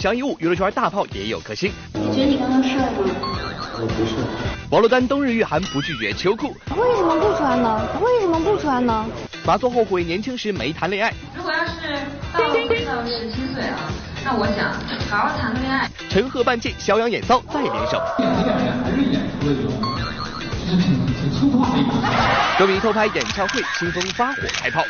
[0.00, 1.70] 一物降一物，娱乐圈大炮也有颗星。
[1.92, 2.96] 你觉得你刚刚帅吗？
[3.76, 4.14] 我不是。
[4.70, 6.56] 王珞丹冬日御寒不拒绝秋裤。
[6.74, 7.86] 为什么不穿呢？
[8.00, 9.04] 为什么不穿呢？
[9.44, 11.12] 马座后悔年轻时没谈恋爱。
[11.36, 11.98] 如果要是
[12.32, 13.76] 到到十七岁啊，
[14.24, 14.72] 那我想
[15.10, 15.90] 好好谈个恋爱。
[16.08, 18.00] 陈赫半戒，肖阳演骚再联手。
[18.16, 19.70] 还是演出的这种，
[20.66, 21.92] 就是挺挺粗犷的一种。
[22.58, 24.82] 歌迷偷拍演唱会，清风发火开炮。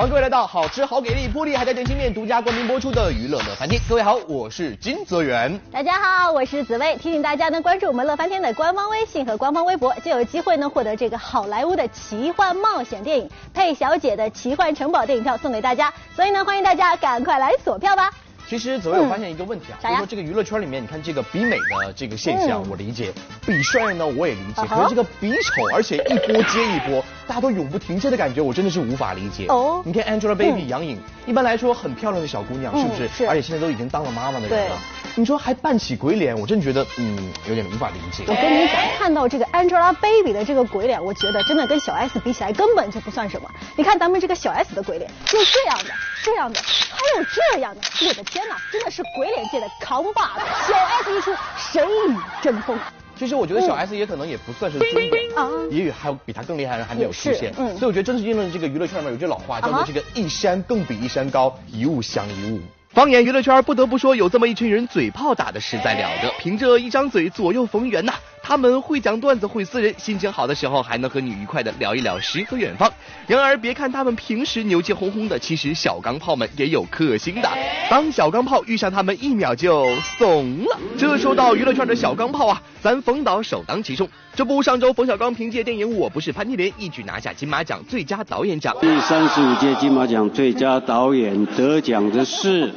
[0.00, 3.78] 欢迎各位来到好吃好给力、玻璃还带点心面独家冠名播出的娱乐乐翻天。
[3.86, 5.60] 各位好，我是金泽源。
[5.70, 6.96] 大家好，我是紫薇。
[6.96, 15.92] 提醒大家呢，关注我们乐翻天的官方微信和官方微博，就有机会呢获得这个好莱坞的奇幻冒险电影《佩小姐的奇幻城堡》电影票送给大家。
[16.16, 18.10] 所以呢，欢迎大家赶快来锁票吧。
[18.50, 23.12] 其实紫薇，我发现一个问题啊，就是说这个娱乐圈里面，你看这个比美的这个现象，我理解；
[23.46, 24.62] 比帅呢，我也理解。
[24.66, 29.46] 可是这个比丑，而且一波接一波，大家都永不停歇的感觉，我真的是无法理解。
[29.46, 33.06] 哦，你看 Angelababy 杨颖，一般来说很漂亮的小姑娘，是不是？
[33.06, 33.24] 是。
[33.28, 34.76] 而且现在都已经当了妈妈的人了。
[35.14, 38.24] 你说还扮起鬼脸，我真觉得嗯有点无法理解。
[38.26, 43.48] 我跟你讲，看到这个 Angelababy 的这个鬼脸，我觉得真的跟小 S 比起来根本就不算什么。
[43.76, 45.90] 你看咱们这个小 S 的鬼脸，就这样的，
[46.24, 49.02] 这样的，还有这样的，我的天哪，真的是。
[49.16, 52.78] 鬼脸界的扛把子，小 S 一出，谁与争锋？
[53.18, 57.52] 其实我觉得小 S 也可能也不算是尊点啊，也许还有比他更厉害的人还没有出现。
[57.52, 62.60] 所以我觉得真是应了这个娱乐圈里面有句老话，叫做这个一山更比一山高，一物降一物。
[62.90, 68.14] 放眼娱乐圈，不得不说有这么一群人，嘴炮打的实在了得，凭着一张嘴左右逢源呐。
[68.50, 72.92] 他们会讲段子，会撕人，心情好的时候还能和你愉快的聊一聊诗和远方。
[73.28, 77.48] 然而，别看他们平时牛气哄哄的，其实小钢炮们也有克星的。
[77.88, 79.86] 当小钢炮遇上他们，一秒就
[80.18, 80.76] 怂了。
[80.98, 84.08] 这说到娱乐圈的小钢炮啊，咱冯导首当其冲。
[84.34, 88.76] 这不，上周冯小刚凭借电影《我不是潘金莲》一举拿下金马奖最佳导演奖。
[88.80, 92.74] 第三十五届金马奖最佳导演得奖的是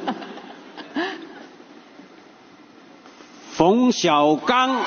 [3.54, 4.80] 冯小刚。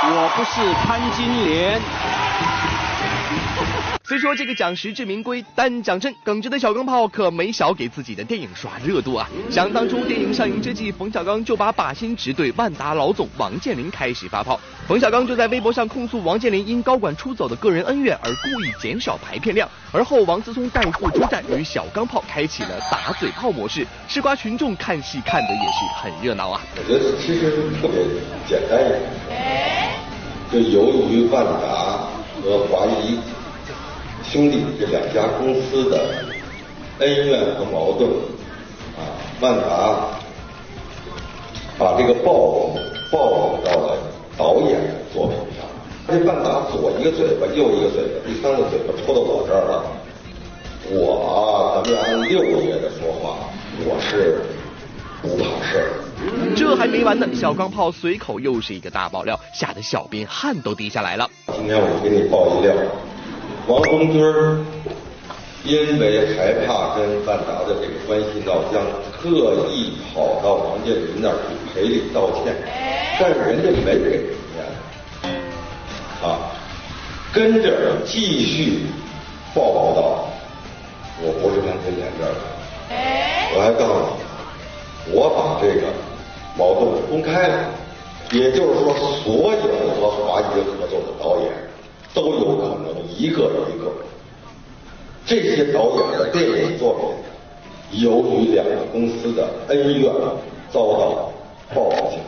[0.00, 1.80] 我不是潘金莲。
[4.04, 9.28] 虽说这个奖实至名归，但讲真，耿直的小钢炮可没少给自己的电影刷热度啊！
[9.50, 14.58] 想当初电影上映之际，冯小刚就把靶心直对万达老总王健林开始发炮。
[14.86, 19.68] 冯小刚就在微博上控诉王健林因高管出走的个人恩怨而故意减少排片量。
[19.92, 26.62] 而后王思聪带货出战，与小钢炮开启了打嘴炮模式，吃瓜群众看戏看的也是很热闹啊！
[26.76, 28.06] 我觉得其实特别
[28.46, 28.78] 简单
[30.50, 32.08] 就由于万达
[32.42, 33.18] 和华谊。
[34.24, 36.06] 兄弟这两家公司的
[36.98, 38.10] 恩怨和矛盾
[38.98, 39.08] 啊，
[39.40, 39.96] 万达
[41.78, 42.68] 把这个报
[43.10, 43.96] 报到了
[44.36, 45.66] 导演的作品上。
[46.06, 49.84] 这万达左一个嘴巴，右一个嘴巴，第三个嘴巴抽到我这儿了。
[50.90, 53.38] 我咱们按六爷的说话，
[53.86, 54.42] 我是
[55.22, 56.07] 不怕事儿。
[56.56, 61.28] 这还没完呢，小钢炮随口又是一个大爆料，吓得小编汗都滴下来了。
[61.54, 62.74] 今天我给你爆一料。
[63.68, 64.58] 王东军儿
[65.64, 68.82] 因为害怕跟万达的这个关系闹僵，
[69.20, 72.54] 特意跑到王健林那儿去赔礼道歉，
[73.20, 74.26] 但是人家没给
[75.22, 75.30] 钱，
[76.22, 76.50] 啊，
[77.32, 78.86] 跟着继续
[79.54, 80.28] 报道，
[81.20, 82.40] 我不是潘金莲这儿的，
[83.54, 85.86] 我还告诉你，我把这个
[86.58, 87.70] 矛盾公开了，
[88.32, 88.92] 也就是说，
[89.24, 89.60] 所有
[89.94, 91.52] 和华谊合作的导演。
[92.14, 93.92] 都有可能一个一个，
[95.24, 100.10] 这些导演的电影作品，由于两个公司的恩怨，
[100.72, 101.30] 遭到
[101.74, 102.18] 报复性，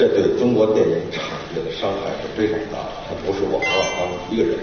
[0.00, 1.22] 这对中国电影产
[1.54, 2.88] 业的伤害是非常大的。
[3.06, 4.58] 它不是我冯小刚一个人。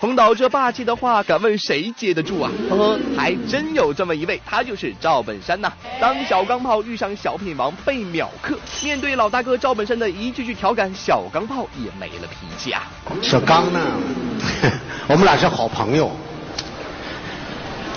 [0.00, 2.50] 冯导这霸气的话，敢问谁接得住啊？
[2.68, 5.72] 呵呵，还真有这么一位，他就是赵本山呐。
[6.00, 12.90] 当小钢炮遇上小品王被秒克，面对老大哥赵本山的一句句调侃，小钢炮也没了脾气啊。
[13.22, 13.80] 小刚呢，
[15.06, 16.10] 我们俩是好朋友，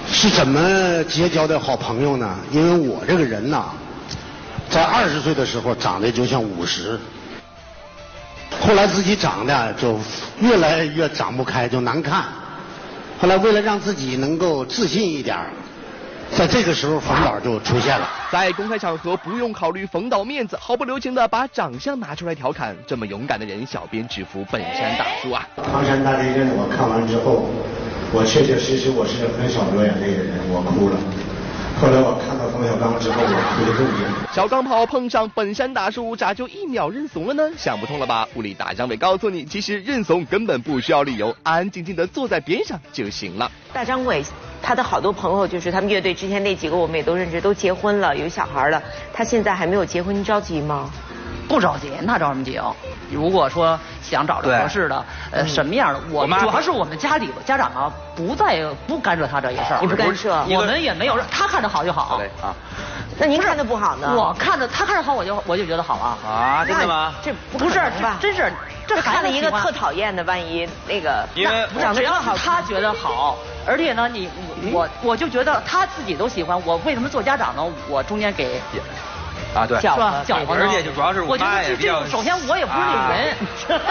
[0.08, 2.38] 是怎么结交的好朋友呢？
[2.52, 3.72] 因为我这个人呐，
[4.74, 7.00] 在二十岁的时候长得就像五十。
[8.60, 10.00] 后来自己长得就
[10.40, 12.24] 越来越长不开，就难看。
[13.20, 15.38] 后来为了让自己能够自信一点，
[16.32, 18.10] 在这个时候冯导就出现了。
[18.32, 25.48] 在公开场合不用考虑冯导面子，毫不留情的把长相拿出来调侃，这么勇敢的人，小编只服本山大叔啊！
[25.72, 27.46] 唐山大地震我看完之后，
[28.12, 30.98] 我确确实实我是很少流眼泪的人，我哭了。
[31.80, 34.34] 后来我看到冯小刚之后，我特别震惊。
[34.34, 37.44] 小钢炮碰上本山大叔，咋就一秒认怂了呢？
[37.58, 38.26] 想不通了吧？
[38.36, 43.52] 物理大张伟告诉你，其实认怂根本不需要理由，安安静静的坐在边上就行了。
[43.74, 44.24] 大张伟，
[44.62, 48.82] 他的好多朋友就是他们乐队之前那几个，我们也都认识，都结婚了，有小孩了。
[49.12, 50.90] 他现在还没有结婚，你着急吗？
[51.50, 52.74] 不着急，那着什么急啊？
[53.12, 56.00] 如果说想找着合适的，呃，什么样的？
[56.12, 59.80] 我主要是我们家里家长啊，不再不干涉他这些事儿。
[59.82, 62.22] 你不干涉，我们也没有，他看着好就好。
[62.42, 62.54] 啊，
[63.18, 64.14] 那您看着不好呢？
[64.16, 66.18] 我看着他看着好，我就我就觉得好啊。
[66.28, 67.14] 啊，真的吗？
[67.24, 68.18] 这不是吧？
[68.20, 68.52] 真是，
[68.88, 74.30] 这看了一个特讨厌的，万一那个因为只要他觉得好，而且呢，你
[74.72, 77.64] 我我就觉得他自己都喜欢，我为什么做家长呢？
[77.90, 78.62] 我中间给。
[79.56, 80.24] 啊，对，是吧？
[80.50, 82.06] 而且就主要是我妈也比较。
[82.08, 83.80] 首先我也不是那种人。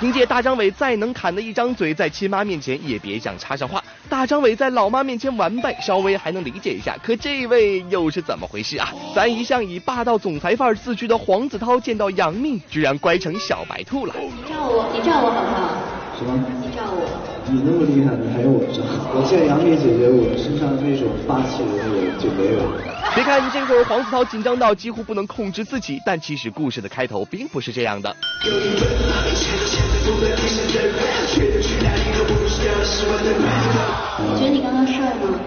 [0.00, 3.82] 凭借大张伟再能侃的一张嘴，在亲妈面前也别想插上话。
[4.10, 6.96] 大张伟在老妈面前完败，稍微还能理解一下。
[7.02, 8.92] 可这位又是怎么回事啊？
[9.14, 14.14] 咱一向以霸道总裁范儿自居的黄子韬，见到杨幂居然乖成小白兔了。
[14.18, 15.70] 你照我，你照我好不好？
[16.18, 16.32] 什么？
[16.62, 17.02] 你照我。
[17.46, 18.80] 你那么厉害，你还有我照？
[19.12, 22.80] 我见杨幂姐姐，我身上那种霸气的那个就没有了。
[23.14, 28.14] 别看这会儿黄子韬紧张到几乎不能控制自己，但其实故事的开头并不是这样的。
[28.42, 28.50] 你
[34.38, 35.38] 觉得你刚刚帅吗？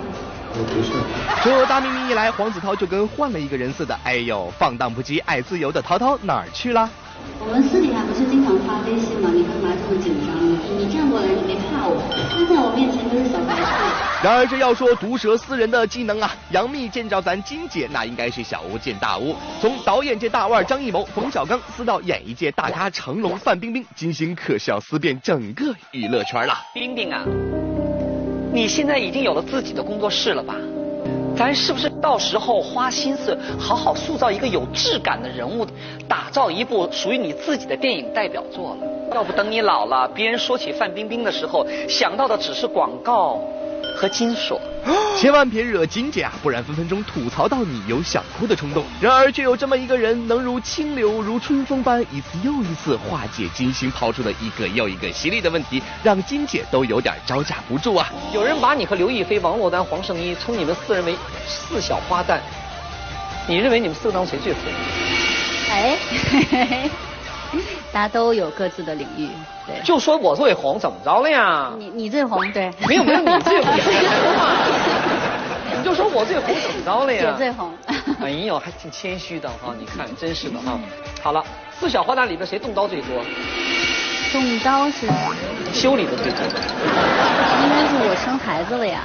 [0.58, 0.96] 我不帅。
[1.44, 3.98] 这大秘密一来，黄子韬就跟换了一个人似的。
[4.04, 6.90] 哎呦，放荡不羁、爱自由的涛涛哪儿去了？
[7.40, 9.30] 我们私底下不是经常发微信吗？
[9.34, 10.34] 你干嘛这么紧张？
[10.42, 12.02] 你你站过来，你别怕我？
[12.10, 13.62] 他在我面前都是小白兔。
[14.24, 19.36] 然而这要说毒舌撕人的技能啊，杨幂见着咱金姐那应该是小巫见大巫。
[19.62, 26.58] 从导演界大腕张艺谋、冯小刚撕到演艺界大咖成龙、范冰冰，金星可是要撕遍整个娱乐圈了。
[26.74, 27.24] 冰冰啊，
[28.58, 30.56] 你现在已经有了自己的工作室了吧？
[31.38, 35.64] 咱是不是到时候花心思好好塑造一个有质感的人物，
[36.08, 39.14] 打造一部属于你自己的电影代表作了？
[39.14, 43.40] 要不等你老了，别人说起范冰冰的时候，想到的只是广告。
[43.98, 44.62] 和金锁，
[45.20, 48.86] 千万别惹金姐啊，不然分分钟吐槽到你有想哭的冲动。
[49.02, 58.08] 然而，却有这么一个人，能如清流、如春风般一次又一次化解金星抛出的一个又一个犀利的问题，让金姐都有点招架不住啊！
[58.32, 61.18] 有人把你和刘亦菲、王珞丹、黄圣依称你们四人为
[61.48, 62.40] 四小花旦，
[63.50, 64.62] 你认为你们四个当中谁最红？
[65.72, 66.90] 哎。
[67.92, 69.30] 大家都有各自的领域，
[69.66, 69.82] 对。
[69.84, 71.72] 就说我最红，怎么着了呀？
[71.78, 72.72] 你你最红，对。
[72.88, 73.74] 没有没有，你最红。
[75.78, 77.32] 你就说我最红，怎么着了呀？
[77.32, 77.72] 我最红。
[78.22, 80.80] 哎呦，还挺谦虚的哈，你看，真是的哈。
[81.22, 81.44] 好了，
[81.80, 83.24] 四小花旦里边谁动刀最多？
[84.34, 85.08] 动刀是
[85.74, 86.42] 修理的最多。
[87.64, 89.04] 应该是我生孩子了呀。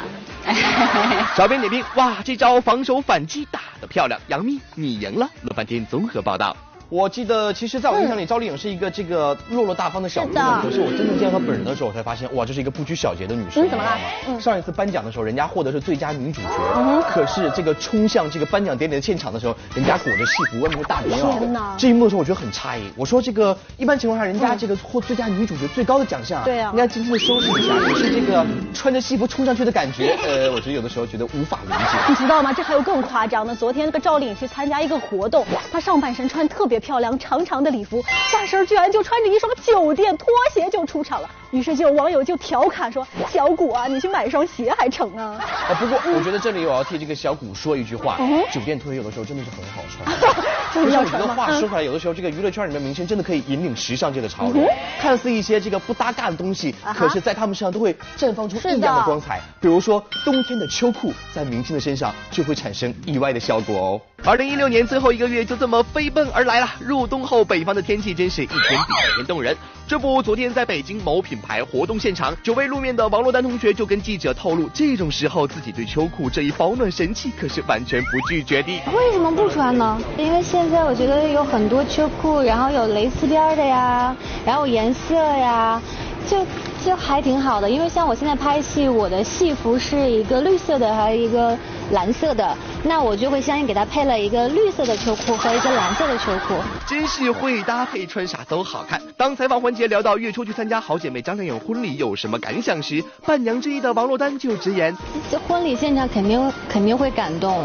[1.37, 5.29] 小编点评：哇，这招防守反击打得漂亮，杨幂你赢了。
[5.43, 6.57] 乐翻天综合报道。
[6.93, 10.61] 我记得，其实在我印象里，赵丽颖是一个这个落落大方的小姑娘。
[10.61, 13.67] 可是我真正见到她本人的时候，我才发现，哇，这是一个不拘小节的女生。
[13.67, 13.99] 嗯，怎么了？
[14.29, 16.49] 嗯，上一次颁奖的时候，人家获得是最佳女主角。
[16.77, 17.03] 嗯。
[17.09, 21.75] 可是这个冲向这个颁奖典礼的现场的时候，人家裹着戏服，外面是大棉袄。
[21.79, 22.83] 这一幕的时候，我觉得很诧异。
[22.95, 27.75] 我说这个一般情况下，人家这个获最佳女主角最高的奖项，对啊，应该精心的收拾一下。
[27.75, 28.45] 可是这个
[28.75, 31.99] 穿着戏服冲上去的感觉， 呃，我觉得有的时候觉得无法理解。
[32.11, 32.53] 你知道吗？
[32.53, 33.57] 这还有更夸张的。
[33.57, 37.63] 昨天那个赵丽颖去参加一个活动，她上半身穿特别漂亮，长长。
[37.63, 41.31] 的礼服，下身居然就穿着一双酒店拖鞋就出场了。
[41.53, 48.17] 于是就有网友就调侃说：“小谷啊，你去买双鞋还成啊？”啊，不过我觉得这里我要替这个小谷说一句话：
[48.51, 50.03] 酒店拖鞋有的时候真的是很好穿。
[50.75, 54.67] 就是要穿话说出来，有的时候这个娱乐圈里面明星真的可以引领时尚界的潮流。
[54.99, 59.39] 看似一些这个不搭嘎的东西，可是在他们身上都会绽放出异样的光彩。
[59.61, 64.01] 比如说冬天的秋裤，在明星的身上就会产生意外的效果哦。
[64.25, 66.69] 二零一六年最后一个月就这么飞奔而来了。
[66.81, 69.55] 入冬后，北方的天气真是一天比一天动人。
[69.87, 78.73] 这不，昨天在北京某品牌活动现场，久未露面的王珞丹同学就跟记者透露，这种时候自己对秋裤这一保暖神器可是完全不拒绝的。
[78.95, 80.01] 为什么不穿呢？
[80.17, 85.83] 因为现在我觉得有很多秋裤，然后有蕾丝边的呀，然后颜色呀，
[86.27, 86.39] 就
[86.83, 87.71] 就还挺好的。
[87.71, 91.57] 因为像我现在拍戏，我的戏服是一个绿色的，还有一个。
[91.91, 96.55] 蓝色的，那我就会相应给他配了一个绿色的秋裤和一个蓝色的秋裤。
[96.87, 98.99] 真是会搭配，穿啥都好看。
[99.15, 104.97] 当采访环节聊到月初去参加好姐妹张靓颖婚礼有什么感想时，伴娘之一的王珞丹就直言：
[105.31, 107.63] 这婚礼现场肯定肯定会感动，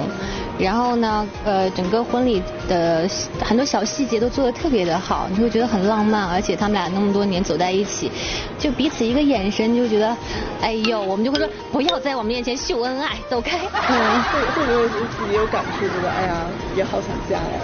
[0.59, 3.07] 然后呢，呃，整个婚礼的
[3.41, 8.11] 很多小细节都做得特别的好，你会觉得很浪漫，而且他们俩那么多年走在一起，
[8.57, 10.15] 就彼此一个眼神就觉得，
[10.61, 13.57] 哎呦，我们就会说不要在我们面前秀恩爱，走开。
[13.57, 14.95] 嗯，会会不会自
[15.25, 16.35] 己也有感触，觉得哎呀，
[16.75, 17.59] 也好想家呀？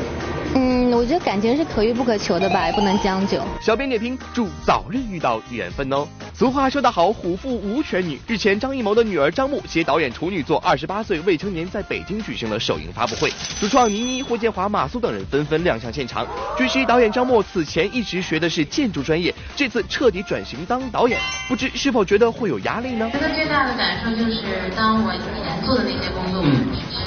[0.56, 3.42] 嗯，我觉得感情是可遇不可求的吧，也不能将就。
[3.60, 6.08] 小编点评：祝早日遇到缘分哦。
[6.34, 8.20] 俗话说得好，虎父无犬女。
[8.28, 16.28] 日前，张艺谋的女儿张牧携导演处女作《二十八岁未成年》在北京举行了首映发布会，主创倪妮、霍建华、马苏等人纷纷亮相现场。
[16.56, 23.10] 据悉，导演张牧此前一直学的是建筑专业，这次彻底转型当导演，不知是否觉得会有压力呢？
[23.12, 24.44] 觉得最大的感受就是，
[24.76, 26.44] 当我以前做的那些工作，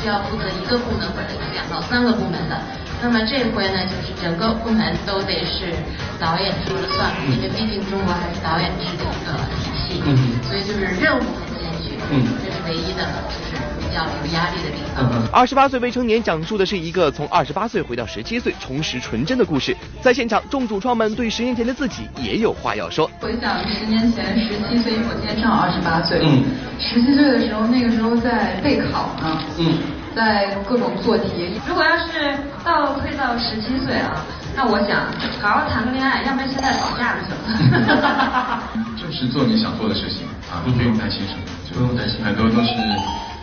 [0.01, 2.61] 需要负责一个部门或者两到三个部门的。
[3.03, 5.73] 那么这回呢，就是整个部门都得是
[6.19, 10.03] 导演说了算，因为毕竟中国还是导演制的一个体系，
[10.49, 11.95] 所以就是任务很艰巨，
[12.43, 15.29] 这是唯一的，就是比较有压力的地方。
[15.31, 19.77] 二十八岁未成年讲述的是一个从二十八岁回到十七岁重拾纯真的故事。
[20.01, 23.11] 在现场，众主创们对十年前的自己也有话要说。
[23.21, 26.43] 回想十年前十七岁，我今年正好二十八岁，嗯，
[26.81, 29.96] 十七岁的时候，那个时候在备考呢，嗯。
[30.17, 31.61] 在各种做题。
[31.69, 34.25] 如果要是倒退到十七岁啊，
[34.57, 35.05] 那我想
[35.43, 37.37] 好好谈个恋爱，要不然现在早嫁就行
[37.71, 38.63] 了。
[38.97, 41.41] 就是做你想做的事情啊，不用担心什么，
[41.75, 42.73] 不用担心，很多都是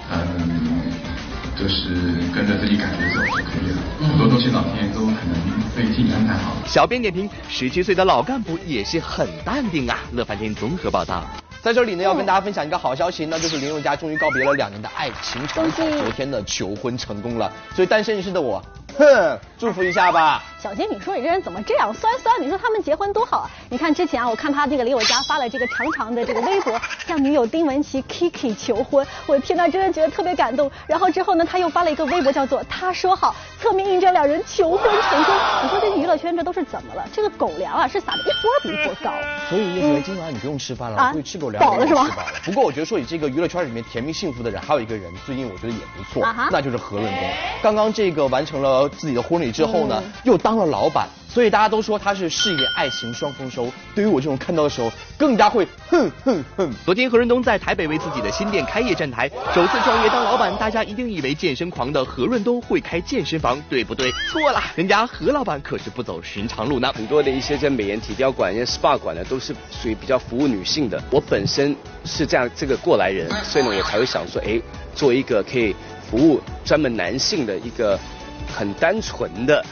[0.09, 0.81] 嗯，
[1.55, 1.93] 就是
[2.33, 3.77] 跟着自己感觉走就可以了。
[4.09, 5.37] 很多东西老天都可能
[5.75, 6.53] 会替你安排好。
[6.65, 9.99] 小编点评：十七岁的老干部也是很淡定啊。
[10.11, 11.23] 乐翻天综合报道。
[11.63, 18.61] 在这里呢，要跟大家分享一个好消息，那就是林宥嘉终于告别了两年的爱情长跑，昨天的求婚成功了，所以单身一世的我。
[18.97, 20.43] 哼，祝福一下吧。
[20.59, 22.41] 小杰，你说你这人怎么这样酸酸？
[22.41, 23.49] 你说他们结婚多好啊！
[23.69, 29.05] 你看之前啊，我看他那个林宥嘉发了这个长长的这个微博，向女友丁文琪 Kiki 求婚。
[29.25, 30.71] 我的天呐，真的觉得特别感动。
[30.87, 35.35] 然后之后呢，他又发了一个微博，叫做他说好，侧面印证两人求婚成功。
[35.63, 37.03] 你说这娱乐圈这都是怎么了？
[37.11, 39.11] 这个狗粮啊，是撒的一波比一波高。
[39.49, 41.61] 所以叶子今晚你不用吃饭了，可以吃狗粮。
[41.61, 42.07] 饱了是吗？
[42.45, 47.29] 不过我觉得说你这个娱乐圈里面甜蜜幸福的人，还有一个人最近我觉得也不错，那就是何润东。
[47.61, 51.07] 刚刚这个完成了自己的婚礼之后呢，又当了老板。
[51.27, 53.67] 所以大家都说他是事业爱情双丰收。
[53.95, 56.71] 对于我这种看到的时候，更加会哼哼哼。
[56.85, 64.11] 昨天何润东在台北为自己的新店开业站台，首次创业当老板，大家一定以为健身狂的何润东会开健身房，对不对？
[64.31, 66.93] 错了，人家何老板可是不走寻常路呢。
[66.93, 71.03] 很多的一些在美颜体雕馆、一些 SPA 馆呢，都是属于比较服务女性的。
[71.09, 71.75] 我本身
[72.05, 74.61] 是这样这个过来人，所以呢，我才会想说，哎，
[74.93, 75.75] 做一个可以
[76.11, 77.99] 服务专门男性的一个。
[78.47, 79.63] 很单纯的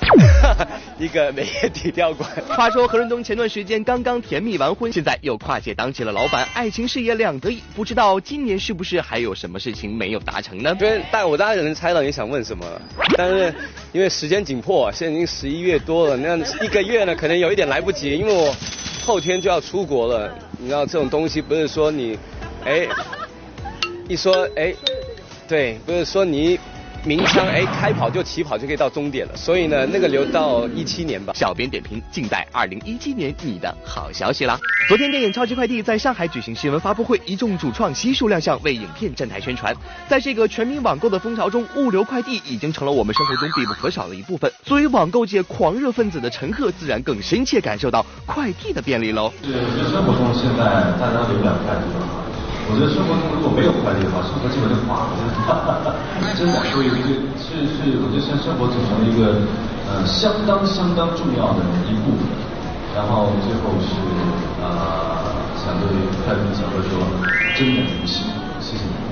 [0.99, 2.29] 一个美业体雕馆。
[2.47, 7.61] 话说何润东前段时间刚刚甜蜜完婚，现在又跨界当起了老板，爱情事业两得意。
[7.75, 10.75] 不知道今年是不是还有什么事情没有达成呢？
[10.75, 12.81] 对，但我大概能猜到你想问什么了。
[13.17, 13.53] 但是
[13.91, 18.55] 因为时间紧迫，现在已经十一月多了，那一个月呢可能有一点来不及，因为我
[19.03, 20.33] 后天就要出国了。
[20.57, 22.17] 你知道这种东西不是说你，
[22.65, 22.87] 哎，
[24.07, 24.73] 一说哎，
[25.47, 26.59] 对，不是说你。
[27.03, 31.33] 鸣枪，哎，开跑就起跑就可以到终点了，所以呢，那个留到一七年吧。
[31.35, 34.59] 小编点评：静待二零一七年你的好消息啦。
[34.87, 39.75] 昨天电影《超级快递》在上海举行新闻发布会，一众主创悉数亮相为影片站台宣传。
[40.07, 44.51] 在这个全民网购的风潮中，物流快递已经成了我们生活中必不可少的一部分。
[44.63, 49.33] 作为网购界狂热分子的陈赫，自然更深切感受到快递的便利喽。
[49.43, 49.51] 是
[49.91, 50.63] 生活中现在
[50.99, 52.30] 大家流量快递
[52.69, 55.17] 我觉得生活中如果没有快递的话，生活基本就垮了。
[56.37, 59.41] 真的，所以是是是，我觉得现在生活组成了一个
[59.89, 62.23] 呃相当相当重要的一部分。
[62.95, 63.95] 然后最后是
[64.61, 65.87] 呃想对
[66.23, 66.99] 快递小哥说，
[67.55, 68.23] 真的不谢，
[68.59, 69.10] 谢谢你。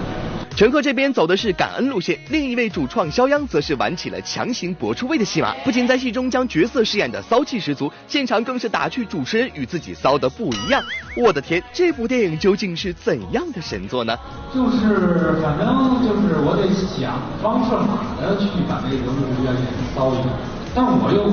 [0.59, 10.83] 陈赫这边走的是感恩路线，另一位主创肖央则是玩起了强行搏出位的戏码，不仅在戏中将角色饰演的骚气十足，现场更是打趣主持人与自己骚的不一样。
[11.15, 14.13] 我的天，这部电影究竟是怎样的神作呢？
[14.53, 15.65] 就是反正
[16.03, 19.63] 就是我得想方设法的去把这个人物要演
[19.95, 20.27] 骚一点，
[20.75, 21.31] 但我又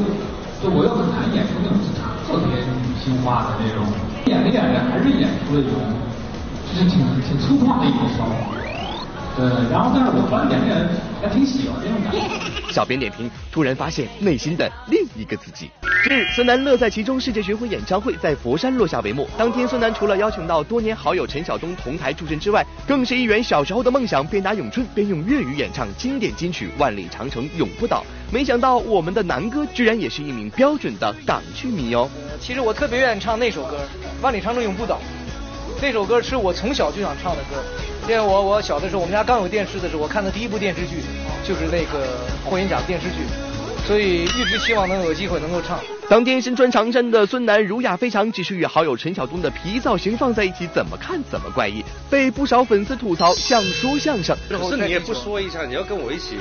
[0.63, 1.77] 就我又很难演出那种
[2.29, 3.83] 特别女性化的那种，
[4.27, 5.75] 演着演着还是演出了一种
[6.71, 8.31] 就是挺挺粗犷的一种骚。
[9.37, 10.89] 对，然后但是我发现两个人
[11.21, 12.73] 还挺喜欢这种感觉。
[12.73, 15.71] 小编点评：突然发现内心的另一个自己。
[16.09, 19.29] 近日，孙楠乐在其中世界巡回演唱会在佛山落下帷幕。
[19.37, 28.05] 当天，孙楠除了邀请到多年好友陈晓东同台助阵之外，更是一圆小时候的梦想，边打咏春边用粤语演唱经典金曲《万里长城永不倒》。
[28.33, 32.09] 没想到我们的南哥居然也是一名标准的港剧迷哦。
[32.41, 33.77] 其实我特别愿意唱那首歌
[34.23, 34.97] 《万里长城永不倒》。
[35.83, 37.63] 那首歌是我从小就想唱的歌，
[38.09, 41.03] 因为我我小的时候，我们家刚有电视的时候，我看的第一部电视剧
[41.45, 42.07] 就是那个
[42.45, 43.17] 霍元甲电视剧，
[43.85, 45.81] 所以一直希望能有机会能够唱。
[46.09, 54.37] 当天身穿长衫的孙楠儒雅非常，只是与好友陈晓东的皮造型放在一起，怎么看怎么怪异，被不少粉丝吐槽像说相声。
[54.71, 56.37] 是你也不说一下，你要跟我一起，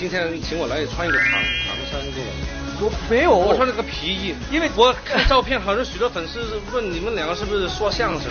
[0.00, 2.61] 今天请我来穿一个长长衫过来。
[2.82, 8.28] 我没有，我穿了个皮衣，因为我看照片，好像许多粉丝问你们两个是不是说相声。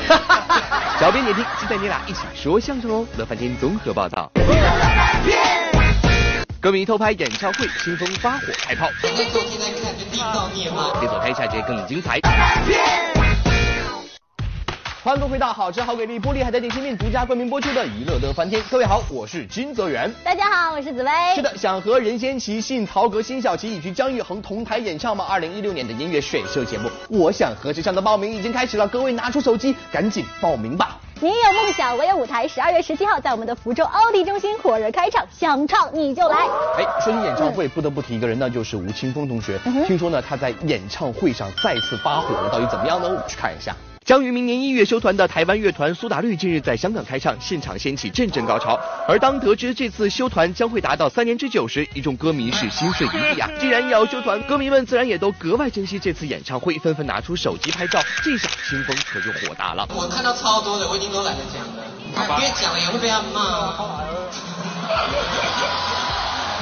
[1.00, 3.05] 小编点评：期待你俩一起说相声哦。
[3.17, 4.29] 乐翻天综合报道。
[6.60, 8.89] 歌迷偷拍演唱会，清风发火开炮。
[9.01, 9.10] 别
[11.08, 12.20] 走开，下节更精彩。
[15.03, 18.62] 欢迎回到好吃好给力玻璃海苔点心面独家冠名播出的娱乐乐翻天。
[18.70, 20.13] 各位好，我是金泽源。
[20.24, 21.10] 大家好，我是紫薇。
[21.34, 25.25] 是的，想和任贤齐、信曹格、辛晓琪以及姜育恒同台演唱吗？
[25.27, 31.00] 二零一六年的音乐选秀节目《我想和谁唱》的报名已经开始了，各位拿出手机，赶紧报名吧。
[31.20, 32.48] 你有梦想，我有舞台。
[32.48, 36.48] 十二月十七号，在我们的福州奥迪中心火热开唱，想唱你就来。
[36.77, 39.58] 哎，说起演唱会，不得不提一个人，那就是吴青峰同学。
[39.88, 43.08] 听说呢，他在演唱会上再次发火了，到底怎么样呢？
[43.08, 43.75] 我们去看一下。
[44.12, 48.77] 将于明年一月休团的台湾乐团苏打绿近日在香港开唱，现场掀起阵阵高潮。
[49.08, 53.50] 而当得知这次休团将会达到三年之久时，一众歌迷是心碎一地啊！
[53.58, 58.01] 既然要休团，歌迷们自然也都格外珍惜这次演唱会，纷纷拿出手机拍照。
[58.22, 59.88] 这下清风可就火大了。
[59.96, 63.72] 我看到超多的，我已经都懒得讲了，因为讲了也会被他骂。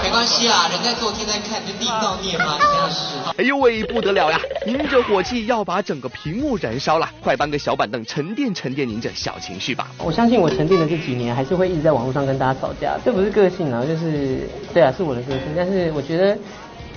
[0.02, 2.58] 没关系啊，人在做天在看，这地道孽吗？
[2.58, 3.16] 真的是。
[3.38, 4.40] 哎呦喂，不得了呀！
[4.66, 9.88] 您这火气要把整个屏幕燃烧了，快搬个小板凳沉淀沉淀您这小情绪吧。
[9.98, 15.42] 我相信我沉淀的这几年，还是会一直在网络上跟大家吵架，这不是个性啊，就是对啊，是我的个性。
[15.56, 16.38] 但是我觉得，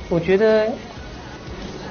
[0.09, 0.69] 我觉得。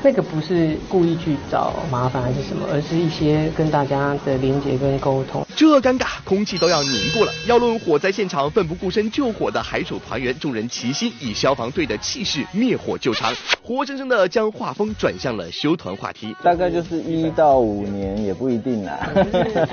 [0.03, 5.45] 那个不是故意去找麻烦还是什么，而是一些跟大家的连接跟沟通。
[5.55, 7.31] 这尴尬，空气都要凝固了。
[7.45, 13.31] 要论火灾现场奋不顾身救火的海手团员，众人齐心以消防队的气势灭火救场，
[13.61, 16.35] 活生生的将画风转向了休团话题。
[16.43, 19.07] 大概就是一到五年也不一定啦。
[19.13, 19.69] 不一定啊，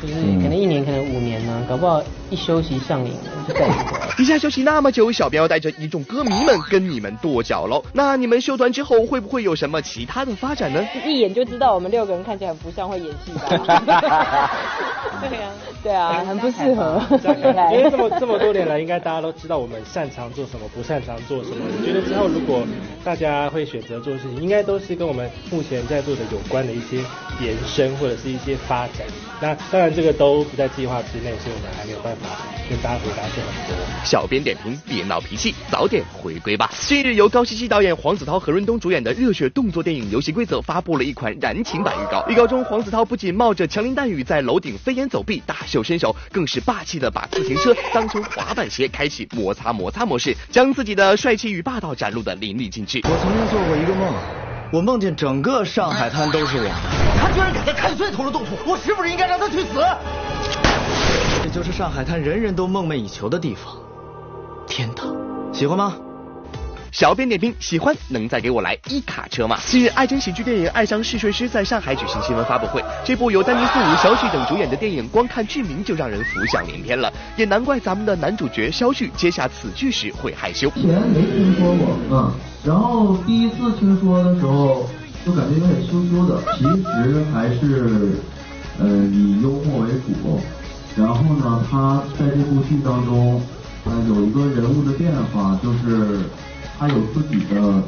[0.00, 4.08] 就是可能一年，可能五年呢，搞不好一休息上瘾了就再也不回来。
[4.18, 7.84] 一下休息那么久，小编要带着一众歌迷们跟你们跺脚喽。
[7.92, 9.17] 那你们休团之后会？
[9.18, 10.80] 会不会有什么其他的发展呢？
[11.04, 13.48] 一眼就知道我们六个人看起来很不像会演戏吧？
[15.20, 15.50] 对呀，
[15.82, 17.02] 对啊，很不适合。
[17.72, 21.56] 因为 这么这么多年来，应该大家都知道我们擅长做什么，不擅长做什么。
[21.66, 22.62] 我觉得之后如果
[23.04, 26.98] 大家会选择做事情，应该都是跟我们目前在做的有关的一些
[27.44, 29.04] 延伸或者是一些发展。
[29.40, 32.28] 那当然这个都不在计划之内，所以我们还没有办法
[32.68, 33.76] 跟大家回答这很多。
[34.04, 36.70] 小编点评：别闹脾气，早点回归吧。
[36.80, 42.24] 近日由高希希导演、黄子韬、何润东主演的热血动作电影《游戏规则》发布了一款燃情版预告。
[42.28, 53.00] 预告中，黄子韬不仅冒着枪林弹雨在楼顶飞檐走壁大秀身手，更是霸气的把自行车当成滑板鞋，开启摩擦摩擦模式，将自己的帅气与霸道展露的淋漓尽致。
[53.04, 54.14] 我曾经做过一个梦，
[54.72, 56.70] 我梦见整个上海滩都是我。
[57.20, 59.82] 他居然敢在看碎头的动土，我是不是应该让他去死？
[61.50, 63.74] 这就是上海滩人人都梦寐以求的地方，
[64.66, 65.16] 天堂。
[65.50, 65.96] 喜欢吗？
[66.92, 69.56] 小编点评：喜欢，能再给我来一卡车吗？
[69.64, 72.84] 近日，爱情喜剧电影《爱上试睡师》在上海举行新闻发布会。
[73.02, 77.10] 这部由丹尼斯·吴、小旭等主演的电影，光看剧名就让人浮想联翩了。
[77.34, 80.70] 也难怪咱们的男主角肖旭接下此剧时会害羞。
[80.76, 82.30] 以前没听说过，嗯，
[82.62, 84.86] 然后第一次听说的时候，
[85.24, 86.42] 就感觉有点羞羞的。
[86.58, 88.18] 其实还是，
[88.78, 90.38] 呃，以幽默为主。
[90.98, 93.40] 然后呢，他在这部剧当中，
[93.84, 96.18] 呃，有一个人物的变化，就是。
[96.80, 97.82] 他有自己的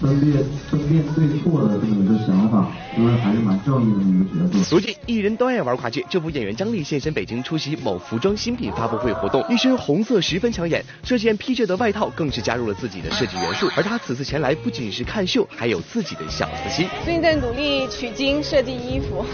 [0.00, 4.76] 分辨分辨对错的这么一个想法，因为还是蛮正义的一个角色。
[4.76, 13.68] 如今艺人都爱玩跨界，这部演员张力现身北京出席某服装新品发布会活动，一身红色十分抢眼，这件披着的外套更是加入了自己的设计元素。
[13.76, 16.88] 而他此次前来不仅是看秀，还有自己的小私心。
[17.04, 19.24] 最近在努力取经设计衣服，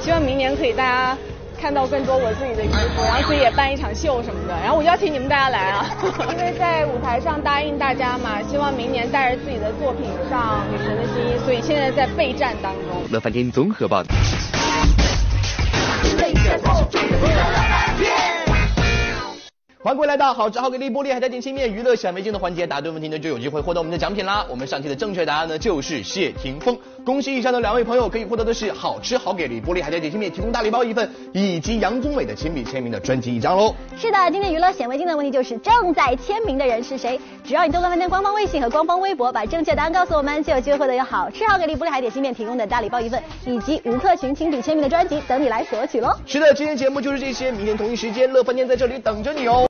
[0.00, 1.18] 希望明年可以大家。
[1.62, 5.86] 看到更多我自己的衣服，然后自己也办一场秀什么的，然后我邀请你们大家来啊，
[6.36, 13.04] 因为在舞台上答应大家嘛，希望明年带着自己的作品上女神的新衣，所以现在在备战当中。
[13.12, 14.12] 乐翻天综合报道。
[19.84, 24.46] 欢迎各位来到好吃好给力玻璃海苔点心面娱乐显微镜的环节，答对问题呢就有机会获得我们的奖品啦。
[24.48, 33.74] 我们上期的正确答案呢就是谢霆锋，恭喜以上的两位朋友可以获得的是好吃好给力玻璃海苔点心面提供大礼包一份，以及杨宗纬的亲笔签名的专辑一张喽。
[33.96, 37.20] 是的，今天娱乐显微镜的问题就是正在签名的人是谁？
[37.42, 46.16] 只要你登录饭店官方微信和官方微博，把正确答案告诉我们，就有机会获得有好吃好给力玻璃海点心面提供的大礼包一份，以及吴克群亲笔签名的专辑等你来索取喽。
[46.24, 49.60] 是的，今天节目就是这些，明天同一时间乐饭店在这里等着你哦。